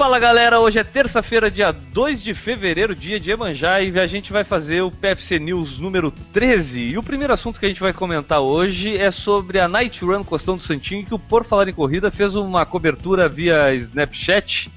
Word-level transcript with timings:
Fala 0.00 0.18
galera, 0.18 0.58
hoje 0.58 0.78
é 0.78 0.82
terça-feira, 0.82 1.50
dia 1.50 1.70
2 1.72 2.22
de 2.22 2.32
fevereiro, 2.32 2.96
dia 2.96 3.20
de 3.20 3.32
Emanjá, 3.32 3.82
e 3.82 4.00
a 4.00 4.06
gente 4.06 4.32
vai 4.32 4.44
fazer 4.44 4.80
o 4.80 4.90
PFC 4.90 5.38
News 5.38 5.78
número 5.78 6.10
13. 6.10 6.80
E 6.80 6.96
o 6.96 7.02
primeiro 7.02 7.34
assunto 7.34 7.60
que 7.60 7.66
a 7.66 7.68
gente 7.68 7.82
vai 7.82 7.92
comentar 7.92 8.40
hoje 8.40 8.96
é 8.96 9.10
sobre 9.10 9.60
a 9.60 9.68
Night 9.68 10.02
Run 10.02 10.24
Costão 10.24 10.56
do 10.56 10.62
Santinho, 10.62 11.04
que 11.04 11.12
o 11.12 11.18
Por 11.18 11.44
Falar 11.44 11.68
em 11.68 11.74
Corrida 11.74 12.10
fez 12.10 12.34
uma 12.34 12.64
cobertura 12.64 13.28
via 13.28 13.74
Snapchat. 13.74 14.70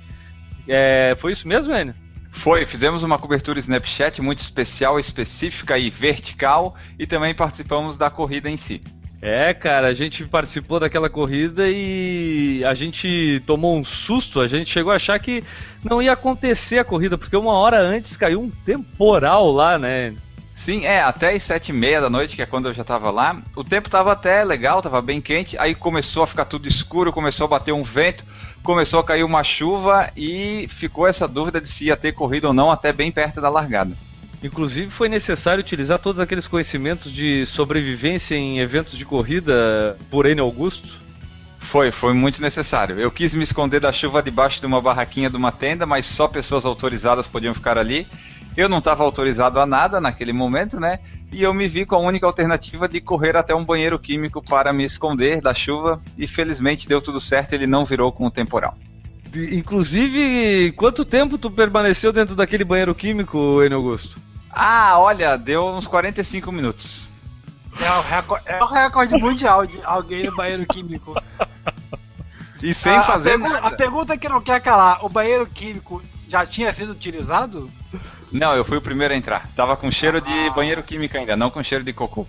É, 0.67 1.15
foi 1.17 1.31
isso 1.31 1.47
mesmo, 1.47 1.73
Enio? 1.73 1.95
Foi, 2.29 2.65
fizemos 2.65 3.01
uma 3.01 3.17
cobertura 3.17 3.57
Snapchat 3.59 4.21
muito 4.21 4.39
especial, 4.39 4.99
específica 4.99 5.77
e 5.77 5.89
vertical, 5.89 6.75
e 6.99 7.07
também 7.07 7.33
participamos 7.33 7.97
da 7.97 8.09
corrida 8.09 8.49
em 8.49 8.57
si. 8.57 8.81
É, 9.25 9.53
cara, 9.53 9.87
a 9.87 9.93
gente 9.93 10.25
participou 10.25 10.81
daquela 10.81 11.09
corrida 11.09 11.63
e 11.69 12.61
a 12.65 12.73
gente 12.73 13.41
tomou 13.47 13.73
um 13.73 13.85
susto. 13.85 14.41
A 14.41 14.47
gente 14.49 14.69
chegou 14.69 14.91
a 14.91 14.97
achar 14.97 15.17
que 15.17 15.41
não 15.81 16.01
ia 16.01 16.11
acontecer 16.11 16.77
a 16.77 16.83
corrida, 16.83 17.17
porque 17.17 17.37
uma 17.37 17.53
hora 17.53 17.79
antes 17.79 18.17
caiu 18.17 18.41
um 18.41 18.49
temporal 18.49 19.49
lá, 19.49 19.77
né? 19.77 20.13
Sim, 20.53 20.83
é, 20.83 21.01
até 21.01 21.33
as 21.33 21.41
sete 21.41 21.69
e 21.69 21.73
meia 21.73 22.01
da 22.01 22.09
noite, 22.09 22.35
que 22.35 22.41
é 22.41 22.45
quando 22.45 22.67
eu 22.67 22.73
já 22.73 22.83
tava 22.83 23.09
lá, 23.11 23.41
o 23.55 23.63
tempo 23.63 23.89
tava 23.89 24.11
até 24.11 24.43
legal, 24.43 24.81
tava 24.81 25.01
bem 25.01 25.21
quente, 25.21 25.57
aí 25.57 25.73
começou 25.73 26.23
a 26.23 26.27
ficar 26.27 26.43
tudo 26.43 26.67
escuro, 26.67 27.13
começou 27.13 27.45
a 27.45 27.47
bater 27.47 27.71
um 27.71 27.81
vento, 27.81 28.25
começou 28.61 28.99
a 28.99 29.05
cair 29.05 29.23
uma 29.23 29.41
chuva 29.41 30.11
e 30.17 30.67
ficou 30.67 31.07
essa 31.07 31.29
dúvida 31.29 31.61
de 31.61 31.69
se 31.69 31.85
ia 31.85 31.95
ter 31.95 32.11
corrida 32.11 32.47
ou 32.47 32.53
não 32.53 32.69
até 32.69 32.91
bem 32.91 33.09
perto 33.09 33.39
da 33.39 33.47
largada. 33.47 33.95
Inclusive 34.43 34.91
foi 34.91 35.07
necessário 35.07 35.61
utilizar 35.61 35.97
todos 35.99 36.19
aqueles 36.19 36.47
conhecimentos 36.47 37.09
de 37.11 37.45
sobrevivência 37.45 38.35
em 38.35 38.59
eventos 38.59 38.97
de 38.97 39.05
corrida 39.05 39.97
por 40.11 40.25
N 40.25 40.41
Augusto? 40.41 41.01
Foi, 41.59 41.91
foi 41.91 42.13
muito 42.13 42.41
necessário. 42.41 42.99
Eu 42.99 43.09
quis 43.09 43.33
me 43.33 43.43
esconder 43.43 43.79
da 43.79 43.93
chuva 43.93 44.21
debaixo 44.21 44.59
de 44.59 44.65
uma 44.67 44.81
barraquinha 44.81 45.29
de 45.29 45.37
uma 45.37 45.51
tenda, 45.51 45.85
mas 45.85 46.05
só 46.05 46.27
pessoas 46.27 46.65
autorizadas 46.65 47.25
podiam 47.25 47.53
ficar 47.53 47.77
ali. 47.77 48.05
Eu 48.55 48.67
não 48.67 48.79
estava 48.79 49.01
autorizado 49.01 49.59
a 49.59 49.65
nada 49.65 50.01
naquele 50.01 50.33
momento, 50.33 50.77
né? 50.77 50.99
E 51.31 51.41
eu 51.41 51.53
me 51.53 51.67
vi 51.67 51.85
com 51.85 51.95
a 51.95 51.99
única 51.99 52.27
alternativa 52.27 52.87
de 52.87 52.99
correr 52.99 53.35
até 53.37 53.55
um 53.55 53.65
banheiro 53.65 53.97
químico 53.97 54.43
para 54.43 54.73
me 54.73 54.83
esconder 54.83 55.41
da 55.41 55.53
chuva. 55.53 56.01
E 56.17 56.27
felizmente 56.27 56.87
deu 56.87 57.01
tudo 57.01 57.19
certo, 57.19 57.53
ele 57.53 57.65
não 57.65 57.85
virou 57.85 58.11
com 58.11 58.27
o 58.27 58.31
temporal. 58.31 58.77
Inclusive, 59.33 60.73
quanto 60.73 61.03
tempo 61.05 61.37
tu 61.39 61.49
permaneceu 61.49 62.11
dentro 62.11 62.35
daquele 62.35 62.65
banheiro 62.65 62.93
químico, 62.93 63.63
Enio 63.63 63.77
Augusto? 63.77 64.32
Ah, 64.55 64.99
olha, 64.99 65.37
deu 65.37 65.65
uns 65.65 65.87
45 65.87 66.51
minutos. 66.51 67.03
É 67.79 67.91
o 67.91 68.01
recorde, 68.01 68.43
é 68.47 68.63
o 68.63 68.67
recorde 68.67 69.17
mundial 69.17 69.65
de 69.65 69.81
alguém 69.83 70.25
no 70.25 70.35
banheiro 70.35 70.65
químico. 70.65 71.19
E 72.61 72.73
sem 72.73 72.93
a, 72.93 73.01
fazer 73.01 73.33
a 73.33 73.37
nada. 73.37 73.67
A 73.67 73.71
pergunta 73.71 74.17
que 74.17 74.29
não 74.29 74.39
quer 74.39 74.61
calar, 74.61 75.03
o 75.03 75.09
banheiro 75.09 75.45
químico 75.45 76.01
já 76.29 76.45
tinha 76.45 76.73
sido 76.73 76.91
utilizado? 76.91 77.69
Não, 78.31 78.55
eu 78.55 78.63
fui 78.63 78.77
o 78.77 78.81
primeiro 78.81 79.13
a 79.13 79.17
entrar. 79.17 79.47
Tava 79.55 79.75
com 79.75 79.91
cheiro 79.91 80.17
ah. 80.17 80.21
de 80.21 80.49
banheiro 80.51 80.81
químico 80.81 81.17
ainda, 81.17 81.35
não 81.35 81.49
com 81.49 81.61
cheiro 81.61 81.83
de 81.83 81.91
cocô. 81.91 82.25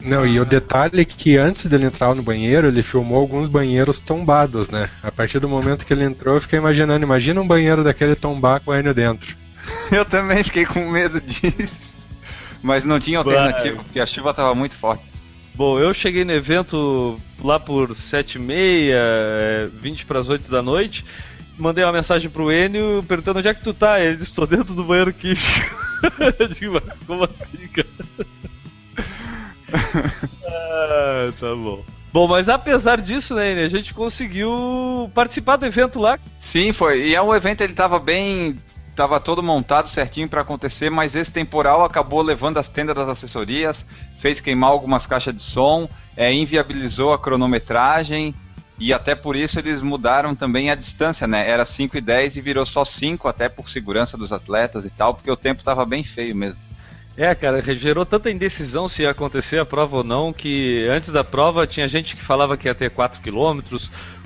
Não, 0.00 0.26
e 0.26 0.38
o 0.38 0.44
detalhe 0.44 1.00
é 1.00 1.04
que 1.04 1.36
antes 1.36 1.66
dele 1.66 1.86
entrar 1.86 2.14
no 2.14 2.22
banheiro, 2.22 2.68
ele 2.68 2.82
filmou 2.82 3.18
alguns 3.18 3.48
banheiros 3.48 3.98
tombados, 3.98 4.68
né? 4.68 4.88
A 5.02 5.10
partir 5.10 5.40
do 5.40 5.48
momento 5.48 5.84
que 5.84 5.92
ele 5.92 6.04
entrou, 6.04 6.34
eu 6.34 6.40
fiquei 6.40 6.58
imaginando, 6.58 7.04
imagina 7.04 7.40
um 7.40 7.46
banheiro 7.46 7.82
daquele 7.82 8.14
tombar 8.14 8.60
com 8.60 8.70
o 8.70 8.74
Enio 8.76 8.94
dentro. 8.94 9.36
Eu 9.92 10.04
também 10.04 10.42
fiquei 10.44 10.66
com 10.66 10.90
medo 10.90 11.20
disso. 11.20 11.96
Mas 12.62 12.84
não 12.84 12.98
tinha 12.98 13.18
alternativa, 13.18 13.76
Vai. 13.76 13.84
porque 13.84 14.00
a 14.00 14.06
chuva 14.06 14.30
estava 14.30 14.54
muito 14.54 14.74
forte. 14.74 15.04
Bom, 15.54 15.78
eu 15.78 15.92
cheguei 15.92 16.24
no 16.24 16.32
evento 16.32 17.20
lá 17.42 17.58
por 17.58 17.90
7h30, 17.90 19.70
20 19.72 20.06
para 20.06 20.18
as 20.18 20.28
8 20.28 20.50
da 20.50 20.62
noite. 20.62 21.04
Mandei 21.58 21.84
uma 21.84 21.92
mensagem 21.92 22.30
pro 22.30 22.52
Enio 22.52 23.04
perguntando 23.06 23.40
onde 23.40 23.48
é 23.48 23.54
que 23.54 23.62
tu 23.62 23.74
tá. 23.74 24.00
Ele 24.00 24.14
disse: 24.14 24.30
Estou 24.30 24.46
dentro 24.46 24.74
do 24.74 24.84
banheiro 24.84 25.12
químico. 25.12 25.42
eu 26.38 26.48
digo, 26.48 26.74
mas 26.74 26.98
como 27.04 27.24
assim, 27.24 27.66
cara? 27.68 27.88
ah, 30.46 31.32
tá 31.38 31.54
bom. 31.54 31.84
Bom, 32.12 32.26
mas 32.26 32.48
apesar 32.48 33.00
disso, 33.00 33.34
né, 33.34 33.52
a 33.52 33.68
gente 33.68 33.92
conseguiu 33.92 35.10
participar 35.14 35.56
do 35.56 35.66
evento 35.66 35.98
lá. 35.98 36.18
Sim, 36.38 36.72
foi. 36.72 37.08
E 37.08 37.14
é 37.14 37.22
um 37.22 37.34
evento, 37.34 37.60
ele 37.60 37.74
tava 37.74 37.98
bem 37.98 38.56
estava 38.98 39.20
todo 39.20 39.44
montado 39.44 39.88
certinho 39.88 40.28
para 40.28 40.40
acontecer, 40.40 40.90
mas 40.90 41.14
esse 41.14 41.30
temporal 41.30 41.84
acabou 41.84 42.20
levando 42.20 42.58
as 42.58 42.66
tendas 42.66 42.96
das 42.96 43.08
assessorias, 43.08 43.86
fez 44.18 44.40
queimar 44.40 44.70
algumas 44.70 45.06
caixas 45.06 45.36
de 45.36 45.40
som, 45.40 45.88
é, 46.16 46.32
inviabilizou 46.32 47.12
a 47.12 47.18
cronometragem 47.18 48.34
e 48.76 48.92
até 48.92 49.14
por 49.14 49.36
isso 49.36 49.60
eles 49.60 49.82
mudaram 49.82 50.34
também 50.34 50.68
a 50.68 50.74
distância, 50.74 51.28
né? 51.28 51.48
Era 51.48 51.64
5 51.64 51.96
e 51.96 52.00
10 52.00 52.38
e 52.38 52.40
virou 52.40 52.66
só 52.66 52.84
5, 52.84 53.28
até 53.28 53.48
por 53.48 53.70
segurança 53.70 54.16
dos 54.16 54.32
atletas 54.32 54.84
e 54.84 54.90
tal, 54.90 55.14
porque 55.14 55.30
o 55.30 55.36
tempo 55.36 55.60
estava 55.60 55.84
bem 55.84 56.02
feio 56.02 56.34
mesmo. 56.34 56.67
É, 57.20 57.34
cara, 57.34 57.60
gerou 57.74 58.06
tanta 58.06 58.30
indecisão 58.30 58.88
se 58.88 59.02
ia 59.02 59.10
acontecer 59.10 59.58
a 59.58 59.66
prova 59.66 59.96
ou 59.96 60.04
não, 60.04 60.32
que 60.32 60.86
antes 60.88 61.10
da 61.10 61.24
prova 61.24 61.66
tinha 61.66 61.88
gente 61.88 62.14
que 62.14 62.22
falava 62.22 62.56
que 62.56 62.68
ia 62.68 62.74
ter 62.76 62.90
4 62.90 63.20
km, 63.20 63.58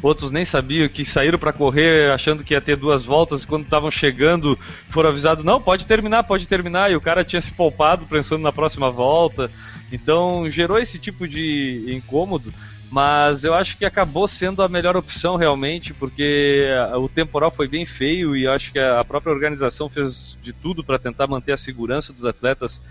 outros 0.02 0.30
nem 0.30 0.44
sabiam, 0.44 0.86
que 0.90 1.02
saíram 1.02 1.38
para 1.38 1.54
correr 1.54 2.12
achando 2.12 2.44
que 2.44 2.52
ia 2.52 2.60
ter 2.60 2.76
duas 2.76 3.02
voltas, 3.02 3.44
e 3.44 3.46
quando 3.46 3.64
estavam 3.64 3.90
chegando 3.90 4.58
foram 4.90 5.08
avisados, 5.08 5.42
não, 5.42 5.58
pode 5.58 5.86
terminar, 5.86 6.24
pode 6.24 6.46
terminar, 6.46 6.92
e 6.92 6.94
o 6.94 7.00
cara 7.00 7.24
tinha 7.24 7.40
se 7.40 7.50
poupado 7.52 8.04
pensando 8.04 8.42
na 8.42 8.52
próxima 8.52 8.90
volta. 8.90 9.50
Então 9.90 10.44
gerou 10.50 10.78
esse 10.78 10.98
tipo 10.98 11.26
de 11.26 11.86
incômodo 11.88 12.52
mas 12.92 13.42
eu 13.42 13.54
acho 13.54 13.78
que 13.78 13.86
acabou 13.86 14.28
sendo 14.28 14.62
a 14.62 14.68
melhor 14.68 14.98
opção 14.98 15.36
realmente, 15.36 15.94
porque 15.94 16.68
o 16.94 17.08
temporal 17.08 17.50
foi 17.50 17.66
bem 17.66 17.86
feio 17.86 18.36
e 18.36 18.46
acho 18.46 18.70
que 18.70 18.78
a 18.78 19.02
própria 19.02 19.32
organização 19.32 19.88
fez 19.88 20.36
de 20.42 20.52
tudo 20.52 20.84
para 20.84 20.98
tentar 20.98 21.26
manter 21.26 21.52
a 21.52 21.56
segurança 21.56 22.12
dos 22.12 22.26
atletas 22.26 22.82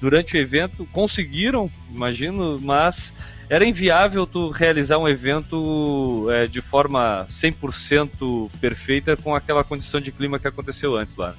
durante 0.00 0.34
o 0.34 0.40
evento. 0.40 0.88
Conseguiram, 0.90 1.70
imagino, 1.90 2.58
mas 2.58 3.12
era 3.50 3.66
inviável 3.66 4.26
tu 4.26 4.48
realizar 4.48 4.96
um 4.96 5.06
evento 5.06 6.26
é, 6.30 6.46
de 6.46 6.62
forma 6.62 7.26
100% 7.28 8.50
perfeita 8.62 9.14
com 9.14 9.34
aquela 9.34 9.62
condição 9.62 10.00
de 10.00 10.10
clima 10.10 10.38
que 10.38 10.48
aconteceu 10.48 10.96
antes 10.96 11.16
lá. 11.16 11.34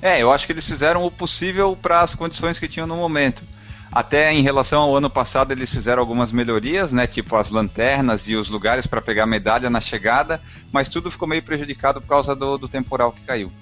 É, 0.00 0.22
eu 0.22 0.30
acho 0.30 0.46
que 0.46 0.52
eles 0.52 0.64
fizeram 0.64 1.04
o 1.04 1.10
possível 1.10 1.76
para 1.82 2.02
as 2.02 2.14
condições 2.14 2.56
que 2.56 2.68
tinham 2.68 2.86
no 2.86 2.94
momento. 2.94 3.42
Até 3.94 4.32
em 4.32 4.42
relação 4.42 4.82
ao 4.82 4.96
ano 4.96 5.08
passado, 5.08 5.52
eles 5.52 5.70
fizeram 5.70 6.00
algumas 6.02 6.32
melhorias, 6.32 6.92
né? 6.92 7.06
Tipo 7.06 7.36
as 7.36 7.50
lanternas 7.50 8.26
e 8.26 8.34
os 8.34 8.48
lugares 8.48 8.88
para 8.88 9.00
pegar 9.00 9.24
medalha 9.24 9.70
na 9.70 9.80
chegada, 9.80 10.40
mas 10.72 10.88
tudo 10.88 11.12
ficou 11.12 11.28
meio 11.28 11.42
prejudicado 11.42 12.00
por 12.00 12.08
causa 12.08 12.34
do, 12.34 12.58
do 12.58 12.66
temporal 12.66 13.12
que 13.12 13.20
caiu. 13.20 13.52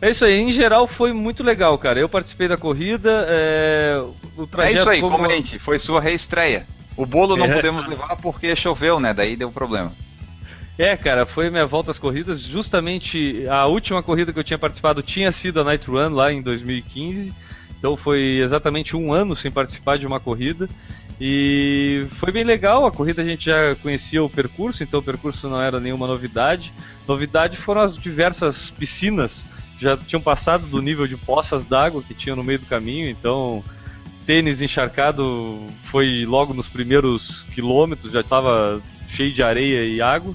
É 0.00 0.08
isso 0.08 0.24
aí, 0.24 0.40
em 0.40 0.50
geral 0.50 0.86
foi 0.86 1.12
muito 1.12 1.42
legal, 1.42 1.76
cara. 1.76 1.98
Eu 1.98 2.08
participei 2.08 2.46
da 2.46 2.56
corrida, 2.56 3.26
é... 3.28 4.00
o 4.36 4.46
trajeto... 4.46 4.76
É 4.76 4.80
isso 4.80 4.88
aí, 4.88 5.00
como... 5.00 5.16
comente, 5.16 5.58
foi 5.58 5.78
sua 5.78 6.00
reestreia. 6.00 6.64
O 6.96 7.04
bolo 7.04 7.36
não 7.36 7.46
é. 7.46 7.54
podemos 7.54 7.86
levar 7.86 8.16
porque 8.16 8.54
choveu, 8.54 9.00
né? 9.00 9.12
Daí 9.12 9.34
deu 9.34 9.50
problema. 9.50 9.92
É, 10.78 10.96
cara, 10.96 11.26
foi 11.26 11.50
minha 11.50 11.66
volta 11.66 11.90
às 11.90 11.98
corridas. 11.98 12.40
Justamente 12.40 13.44
a 13.48 13.66
última 13.66 14.02
corrida 14.02 14.32
que 14.32 14.38
eu 14.38 14.44
tinha 14.44 14.58
participado 14.58 15.02
tinha 15.02 15.30
sido 15.32 15.60
a 15.60 15.64
Night 15.64 15.86
Run 15.90 16.14
lá 16.14 16.32
em 16.32 16.40
2015. 16.40 17.34
Então 17.80 17.96
foi 17.96 18.38
exatamente 18.38 18.94
um 18.94 19.10
ano 19.12 19.34
sem 19.34 19.50
participar 19.50 19.98
de 19.98 20.06
uma 20.06 20.20
corrida. 20.20 20.68
E 21.18 22.06
foi 22.12 22.30
bem 22.30 22.44
legal, 22.44 22.86
a 22.86 22.92
corrida 22.92 23.22
a 23.22 23.24
gente 23.24 23.46
já 23.46 23.74
conhecia 23.76 24.22
o 24.22 24.28
percurso, 24.28 24.82
então 24.82 25.00
o 25.00 25.02
percurso 25.02 25.48
não 25.48 25.60
era 25.60 25.80
nenhuma 25.80 26.06
novidade. 26.06 26.72
Novidade 27.08 27.56
foram 27.56 27.80
as 27.80 27.98
diversas 27.98 28.70
piscinas, 28.70 29.46
já 29.78 29.96
tinham 29.96 30.20
passado 30.20 30.66
do 30.66 30.80
nível 30.80 31.06
de 31.06 31.16
poças 31.16 31.64
d'água 31.64 32.02
que 32.02 32.14
tinha 32.14 32.36
no 32.36 32.44
meio 32.44 32.58
do 32.58 32.66
caminho, 32.66 33.08
então 33.08 33.64
tênis 34.26 34.62
encharcado 34.62 35.58
foi 35.84 36.24
logo 36.26 36.54
nos 36.54 36.68
primeiros 36.68 37.44
quilômetros, 37.54 38.12
já 38.12 38.20
estava 38.20 38.80
cheio 39.08 39.32
de 39.32 39.42
areia 39.42 39.84
e 39.84 40.00
água. 40.00 40.34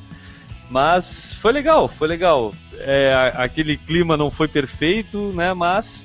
Mas 0.69 1.35
foi 1.35 1.51
legal, 1.51 1.87
foi 1.87 2.07
legal. 2.07 2.53
É, 2.79 3.31
aquele 3.35 3.77
clima 3.77 4.17
não 4.17 4.29
foi 4.29 4.47
perfeito, 4.47 5.31
né? 5.33 5.53
Mas 5.53 6.03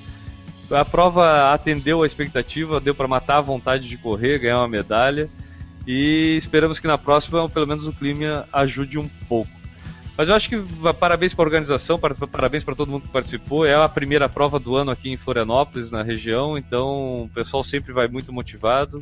a 0.71 0.85
prova 0.85 1.53
atendeu 1.53 2.03
a 2.03 2.07
expectativa, 2.07 2.81
deu 2.81 2.95
para 2.95 3.09
matar 3.09 3.39
a 3.39 3.43
vontade 3.43 3.89
de 3.89 3.97
correr, 3.97 4.39
ganhar 4.39 4.59
uma 4.59 4.69
medalha. 4.69 5.29
E 5.87 6.37
esperamos 6.37 6.79
que 6.79 6.87
na 6.87 6.99
próxima, 6.99 7.49
pelo 7.49 7.67
menos, 7.67 7.87
o 7.87 7.93
clima 7.93 8.47
ajude 8.53 8.99
um 8.99 9.09
pouco. 9.29 9.51
Mas 10.17 10.29
eu 10.29 10.35
acho 10.35 10.51
que 10.51 10.63
parabéns 10.99 11.33
para 11.33 11.45
a 11.45 11.47
organização, 11.47 11.99
parabéns 11.99 12.63
para 12.63 12.75
todo 12.75 12.91
mundo 12.91 13.03
que 13.03 13.09
participou. 13.09 13.65
É 13.65 13.75
a 13.75 13.89
primeira 13.89 14.29
prova 14.29 14.59
do 14.59 14.77
ano 14.77 14.91
aqui 14.91 15.11
em 15.11 15.17
Florianópolis, 15.17 15.91
na 15.91 16.03
região, 16.03 16.59
então 16.59 17.23
o 17.23 17.31
pessoal 17.33 17.65
sempre 17.65 17.93
vai 17.93 18.07
muito 18.07 18.33
motivado. 18.33 19.01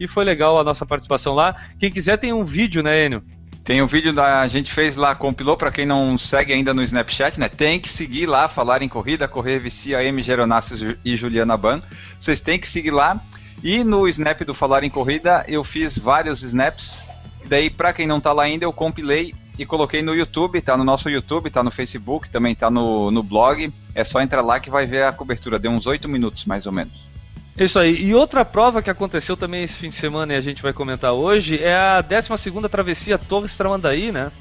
E 0.00 0.08
foi 0.08 0.24
legal 0.24 0.58
a 0.58 0.64
nossa 0.64 0.86
participação 0.86 1.34
lá. 1.34 1.54
Quem 1.78 1.90
quiser 1.90 2.16
tem 2.16 2.32
um 2.32 2.44
vídeo, 2.44 2.82
né, 2.82 3.04
Enio? 3.04 3.22
Tem 3.64 3.80
um 3.80 3.86
vídeo 3.86 4.12
da 4.12 4.42
a 4.42 4.48
gente 4.48 4.70
fez 4.70 4.94
lá, 4.94 5.14
compilou 5.14 5.56
para 5.56 5.72
quem 5.72 5.86
não 5.86 6.18
segue 6.18 6.52
ainda 6.52 6.74
no 6.74 6.82
Snapchat, 6.82 7.40
né? 7.40 7.48
Tem 7.48 7.80
que 7.80 7.88
seguir 7.88 8.26
lá, 8.26 8.46
falar 8.46 8.82
em 8.82 8.88
corrida, 8.88 9.26
correr 9.26 9.58
vicia 9.58 10.04
M 10.04 10.22
Geronassi 10.22 10.98
e 11.02 11.16
Juliana 11.16 11.56
Ban. 11.56 11.80
Vocês 12.20 12.40
têm 12.40 12.58
que 12.58 12.68
seguir 12.68 12.90
lá. 12.90 13.18
E 13.62 13.82
no 13.82 14.06
Snap 14.06 14.42
do 14.42 14.52
Falar 14.52 14.84
em 14.84 14.90
Corrida, 14.90 15.42
eu 15.48 15.64
fiz 15.64 15.96
vários 15.96 16.42
snaps. 16.42 17.02
Daí, 17.46 17.70
para 17.70 17.94
quem 17.94 18.06
não 18.06 18.20
tá 18.20 18.30
lá 18.30 18.42
ainda, 18.42 18.66
eu 18.66 18.72
compilei 18.74 19.34
e 19.58 19.64
coloquei 19.64 20.02
no 20.02 20.14
YouTube, 20.14 20.60
tá 20.60 20.76
no 20.76 20.84
nosso 20.84 21.08
YouTube, 21.08 21.48
tá 21.48 21.62
no 21.62 21.70
Facebook, 21.70 22.28
também 22.28 22.54
tá 22.54 22.70
no, 22.70 23.10
no 23.10 23.22
blog. 23.22 23.72
É 23.94 24.04
só 24.04 24.20
entrar 24.20 24.42
lá 24.42 24.60
que 24.60 24.68
vai 24.68 24.84
ver 24.84 25.04
a 25.04 25.12
cobertura, 25.12 25.58
deu 25.58 25.70
uns 25.70 25.86
8 25.86 26.06
minutos 26.06 26.44
mais 26.44 26.66
ou 26.66 26.72
menos. 26.72 27.13
Isso 27.58 27.78
aí. 27.78 28.04
E 28.04 28.14
outra 28.14 28.44
prova 28.44 28.82
que 28.82 28.90
aconteceu 28.90 29.36
também 29.36 29.62
esse 29.62 29.78
fim 29.78 29.88
de 29.88 29.94
semana 29.94 30.32
e 30.32 30.36
a 30.36 30.40
gente 30.40 30.62
vai 30.62 30.72
comentar 30.72 31.12
hoje 31.12 31.62
é 31.62 31.74
a 31.74 32.00
12 32.00 32.68
travessia 32.68 33.16
Torres 33.16 33.56
Tramandaí, 33.56 34.10
né? 34.10 34.32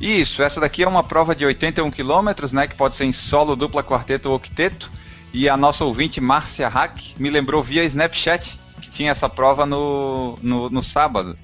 Isso, 0.00 0.42
essa 0.42 0.60
daqui 0.60 0.82
é 0.82 0.88
uma 0.88 1.04
prova 1.04 1.34
de 1.34 1.44
81 1.44 1.88
km, 1.90 2.52
né, 2.52 2.66
que 2.66 2.74
pode 2.74 2.96
ser 2.96 3.04
em 3.04 3.12
solo, 3.12 3.54
dupla, 3.54 3.84
quarteto 3.84 4.30
ou 4.30 4.34
octeto. 4.34 4.90
E 5.32 5.48
a 5.48 5.56
nossa 5.56 5.84
ouvinte 5.84 6.20
Márcia 6.20 6.68
Hack 6.68 7.14
me 7.18 7.30
lembrou 7.30 7.62
via 7.62 7.84
Snapchat 7.84 8.58
que 8.80 8.90
tinha 8.90 9.12
essa 9.12 9.28
prova 9.28 9.64
no, 9.64 10.34
no, 10.42 10.68
no 10.68 10.82
sábado. 10.82 11.36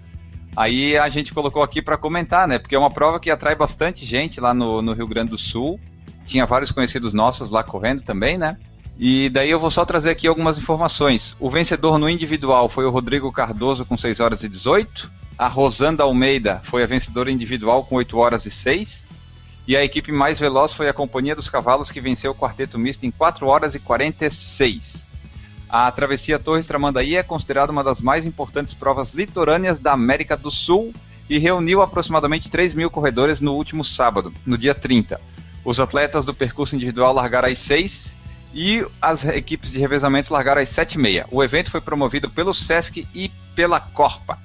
Aí 0.56 0.98
a 0.98 1.08
gente 1.08 1.32
colocou 1.32 1.62
aqui 1.62 1.80
para 1.80 1.96
comentar, 1.96 2.48
né? 2.48 2.58
Porque 2.58 2.74
é 2.74 2.78
uma 2.78 2.90
prova 2.90 3.20
que 3.20 3.30
atrai 3.30 3.54
bastante 3.54 4.04
gente 4.04 4.40
lá 4.40 4.52
no, 4.52 4.82
no 4.82 4.92
Rio 4.92 5.06
Grande 5.06 5.30
do 5.30 5.38
Sul. 5.38 5.78
Tinha 6.24 6.44
vários 6.44 6.72
conhecidos 6.72 7.14
nossos 7.14 7.50
lá 7.50 7.62
correndo 7.62 8.02
também, 8.02 8.36
né? 8.36 8.56
E 9.00 9.28
daí 9.28 9.48
eu 9.48 9.60
vou 9.60 9.70
só 9.70 9.84
trazer 9.84 10.10
aqui 10.10 10.26
algumas 10.26 10.58
informações. 10.58 11.36
O 11.38 11.48
vencedor 11.48 11.98
no 11.98 12.10
individual 12.10 12.68
foi 12.68 12.84
o 12.84 12.90
Rodrigo 12.90 13.30
Cardoso 13.30 13.84
com 13.84 13.96
6 13.96 14.18
horas 14.18 14.42
e 14.42 14.48
18. 14.48 15.08
A 15.38 15.46
Rosanda 15.46 16.02
Almeida 16.02 16.60
foi 16.64 16.82
a 16.82 16.86
vencedora 16.86 17.30
individual 17.30 17.84
com 17.84 17.94
8 17.94 18.18
horas 18.18 18.44
e 18.44 18.50
6. 18.50 19.06
E 19.68 19.76
a 19.76 19.84
equipe 19.84 20.10
mais 20.10 20.40
veloz 20.40 20.72
foi 20.72 20.88
a 20.88 20.92
Companhia 20.92 21.36
dos 21.36 21.48
Cavalos, 21.48 21.92
que 21.92 22.00
venceu 22.00 22.32
o 22.32 22.34
quarteto 22.34 22.76
misto 22.76 23.06
em 23.06 23.10
4 23.12 23.46
horas 23.46 23.76
e 23.76 23.78
46. 23.78 25.06
A 25.68 25.92
travessia 25.92 26.38
Torres 26.38 26.66
Tramandaí 26.66 27.14
é 27.14 27.22
considerada 27.22 27.70
uma 27.70 27.84
das 27.84 28.00
mais 28.00 28.26
importantes 28.26 28.74
provas 28.74 29.12
litorâneas 29.12 29.78
da 29.78 29.92
América 29.92 30.36
do 30.36 30.50
Sul 30.50 30.92
e 31.30 31.38
reuniu 31.38 31.82
aproximadamente 31.82 32.50
3 32.50 32.74
mil 32.74 32.90
corredores 32.90 33.40
no 33.40 33.52
último 33.52 33.84
sábado, 33.84 34.32
no 34.44 34.58
dia 34.58 34.74
30. 34.74 35.20
Os 35.64 35.78
atletas 35.78 36.24
do 36.24 36.34
percurso 36.34 36.74
individual 36.74 37.12
largaram 37.12 37.48
às 37.48 37.58
6 37.58 38.17
e 38.54 38.84
as 39.00 39.24
equipes 39.24 39.70
de 39.70 39.78
revezamento 39.78 40.32
largaram 40.32 40.60
às 40.60 40.68
7h30. 40.68 41.26
O 41.30 41.42
evento 41.42 41.70
foi 41.70 41.80
promovido 41.80 42.30
pelo 42.30 42.54
SESC 42.54 43.06
e 43.14 43.30
pela 43.54 43.80
Corpa. 43.80 44.38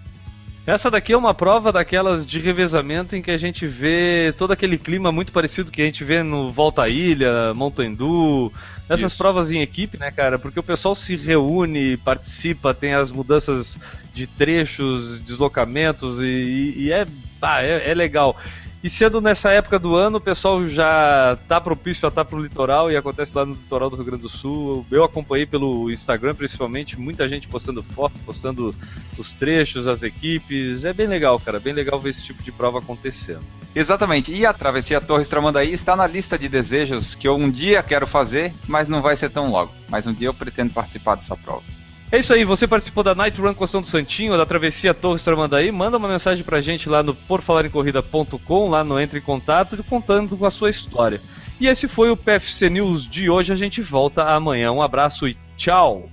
Essa 0.65 0.89
daqui 0.89 1.11
é 1.11 1.17
uma 1.17 1.33
prova 1.33 1.73
daquelas 1.73 2.25
de 2.25 2.39
revezamento 2.39 3.17
em 3.17 3.21
que 3.21 3.31
a 3.31 3.37
gente 3.37 3.67
vê 3.67 4.33
todo 4.37 4.51
aquele 4.51 4.77
clima 4.77 5.11
muito 5.11 5.33
parecido 5.33 5.69
que 5.69 5.81
a 5.81 5.85
gente 5.85 6.05
vê 6.05 6.23
no 6.23 6.51
Volta 6.53 6.83
à 6.83 6.89
Ilha, 6.89 7.53
Mountain 7.53 7.93
Dew, 7.93 8.53
essas 8.87 9.11
Isso. 9.11 9.17
provas 9.17 9.51
em 9.51 9.59
equipe, 9.61 9.97
né, 9.97 10.09
cara? 10.09 10.39
Porque 10.39 10.57
o 10.57 10.63
pessoal 10.63 10.95
se 10.95 11.17
reúne, 11.17 11.97
participa, 11.97 12.73
tem 12.73 12.93
as 12.93 13.11
mudanças 13.11 13.77
de 14.13 14.25
trechos, 14.25 15.19
deslocamentos 15.19 16.21
e, 16.21 16.73
e 16.77 16.91
é, 16.93 17.05
ah, 17.41 17.61
é, 17.61 17.91
é 17.91 17.93
legal. 17.93 18.37
E 18.83 18.89
sendo 18.89 19.21
nessa 19.21 19.49
época 19.49 19.79
do 19.79 19.95
ano, 19.95 20.17
o 20.17 20.21
pessoal 20.21 20.67
já 20.67 21.37
tá 21.47 21.61
propício 21.61 22.05
estar 22.05 22.11
tá 22.11 22.25
pro 22.25 22.43
litoral 22.43 22.91
e 22.91 22.97
acontece 22.97 23.33
lá 23.33 23.45
no 23.45 23.53
litoral 23.53 23.89
do 23.89 23.95
Rio 23.95 24.03
Grande 24.03 24.23
do 24.23 24.29
Sul. 24.29 24.85
Eu 24.91 25.05
acompanhei 25.05 25.45
pelo 25.45 25.89
Instagram, 25.89 26.35
principalmente, 26.35 26.99
muita 26.99 27.29
gente 27.29 27.47
postando 27.47 27.81
foto, 27.81 28.13
postando 28.25 28.75
os 29.17 29.31
trechos, 29.31 29.87
as 29.87 30.03
equipes. 30.03 30.83
É 30.83 30.91
bem 30.91 31.07
legal, 31.07 31.39
cara, 31.39 31.61
bem 31.61 31.71
legal 31.71 31.97
ver 31.97 32.09
esse 32.09 32.25
tipo 32.25 32.43
de 32.43 32.51
prova 32.51 32.79
acontecendo. 32.79 33.39
Exatamente. 33.73 34.33
E 34.33 34.45
a 34.45 34.51
travessia 34.51 34.99
Torres 34.99 35.29
Tramandaí 35.29 35.73
está 35.73 35.95
na 35.95 36.05
lista 36.05 36.37
de 36.37 36.49
desejos 36.49 37.15
que 37.15 37.25
eu 37.25 37.35
um 37.35 37.49
dia 37.49 37.81
quero 37.81 38.05
fazer, 38.05 38.53
mas 38.67 38.89
não 38.89 39.01
vai 39.01 39.15
ser 39.15 39.29
tão 39.29 39.49
logo. 39.49 39.71
Mas 39.87 40.05
um 40.05 40.13
dia 40.13 40.27
eu 40.27 40.33
pretendo 40.33 40.73
participar 40.73 41.15
dessa 41.15 41.37
prova. 41.37 41.63
É 42.13 42.19
isso 42.19 42.31
aí, 42.31 42.45
você 42.45 42.67
participou 42.67 43.03
da 43.03 43.15
Night 43.15 43.41
Run 43.41 43.55
Costão 43.55 43.81
do 43.81 43.87
Santinho, 43.87 44.37
da 44.37 44.45
Travessia 44.45 44.93
Torres 44.93 45.23
Tramandaí, 45.23 45.71
manda 45.71 45.97
uma 45.97 46.07
mensagem 46.07 46.43
pra 46.43 46.61
gente 46.61 46.87
lá 46.87 47.01
no 47.01 47.15
porfalarencorrida.com, 47.15 48.69
lá 48.69 48.83
no 48.83 48.99
Entre 48.99 49.17
em 49.17 49.21
Contato, 49.23 49.83
contando 49.83 50.37
com 50.37 50.45
a 50.45 50.51
sua 50.51 50.69
história. 50.69 51.19
E 51.59 51.65
esse 51.65 51.87
foi 51.87 52.11
o 52.11 52.15
PFC 52.15 52.69
News 52.69 53.09
de 53.09 53.31
hoje, 53.31 53.51
a 53.51 53.55
gente 53.55 53.81
volta 53.81 54.25
amanhã. 54.25 54.71
Um 54.71 54.83
abraço 54.83 55.27
e 55.27 55.35
tchau! 55.57 56.07